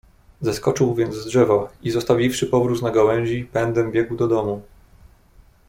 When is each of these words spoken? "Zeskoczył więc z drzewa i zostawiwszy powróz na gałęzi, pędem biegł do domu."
"Zeskoczył 0.41 0.95
więc 0.95 1.15
z 1.15 1.25
drzewa 1.25 1.69
i 1.83 1.91
zostawiwszy 1.91 2.47
powróz 2.47 2.81
na 2.81 2.91
gałęzi, 2.91 3.45
pędem 3.53 3.91
biegł 3.91 4.15
do 4.15 4.27
domu." 4.27 4.61